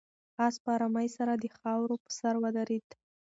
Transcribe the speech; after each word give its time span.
آس 0.45 0.55
په 0.63 0.69
آرامۍ 0.75 1.07
سره 1.17 1.33
د 1.35 1.43
خاورو 1.57 1.95
په 2.03 2.09
سر 2.19 2.35
ودرېد. 2.43 2.87